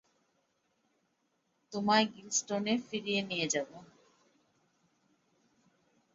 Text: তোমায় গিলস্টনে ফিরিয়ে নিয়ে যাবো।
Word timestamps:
তোমায় 1.73 2.05
গিলস্টনে 2.13 2.73
ফিরিয়ে 2.87 3.21
নিয়ে 3.21 3.47
যাবো। 3.47 3.77